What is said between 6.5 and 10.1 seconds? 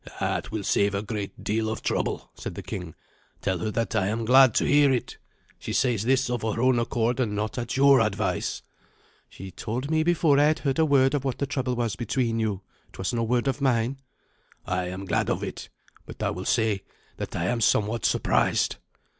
own accord, and not at your advice?" "She told me